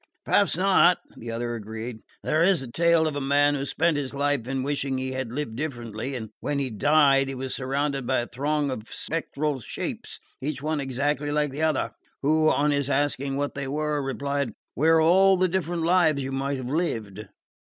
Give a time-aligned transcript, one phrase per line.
[0.25, 1.99] "Perhaps not," the other agreed.
[2.23, 5.31] "There is a tale of a man who spent his life in wishing he had
[5.31, 10.17] lived differently; and when he died he was surrounded by a throng of spectral shapes,
[10.41, 11.91] each one exactly like the other,
[12.23, 16.31] who, on his asking what they were, replied: 'We are all the different lives you
[16.31, 17.27] might have lived.'"